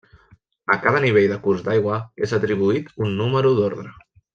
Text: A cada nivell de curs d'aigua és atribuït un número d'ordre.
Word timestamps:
A 0.75 0.77
cada 0.85 1.01
nivell 1.03 1.27
de 1.33 1.37
curs 1.45 1.61
d'aigua 1.69 2.01
és 2.29 2.37
atribuït 2.41 2.91
un 3.07 3.17
número 3.23 3.57
d'ordre. 3.61 3.97